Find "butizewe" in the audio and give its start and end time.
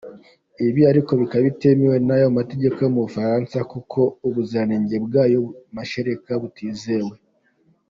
6.41-7.15